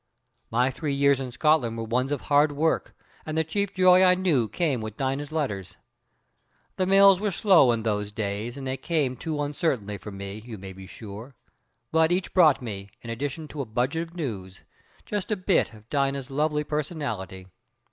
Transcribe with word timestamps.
"My 0.49 0.71
three 0.71 0.95
years 0.95 1.19
in 1.19 1.31
Scotland 1.31 1.77
were 1.77 1.83
ones 1.83 2.11
of 2.11 2.21
hard 2.21 2.53
work, 2.53 2.95
and 3.23 3.37
the 3.37 3.43
chief 3.43 3.71
joy 3.75 4.01
I 4.03 4.15
knew 4.15 4.49
came 4.49 4.81
with 4.81 4.97
Dina's 4.97 5.31
letters. 5.31 5.77
The 6.77 6.87
mails 6.87 7.19
were 7.19 7.29
slow 7.29 7.71
in 7.71 7.83
those 7.83 8.11
days, 8.11 8.57
and 8.57 8.65
they 8.65 8.77
came 8.77 9.15
too 9.15 9.39
uncertainly 9.43 9.99
for 9.99 10.09
me, 10.09 10.39
you 10.39 10.57
may 10.57 10.73
be 10.73 10.87
sure. 10.87 11.35
But 11.91 12.11
each 12.11 12.33
brought 12.33 12.63
me, 12.63 12.89
in 13.03 13.11
addition 13.11 13.47
to 13.49 13.61
a 13.61 13.65
budget 13.65 14.09
of 14.09 14.15
news, 14.15 14.63
just 15.05 15.29
a 15.29 15.35
bit 15.35 15.71
of 15.71 15.87
Dina's 15.91 16.31
lovely 16.31 16.63
personality. 16.63 17.45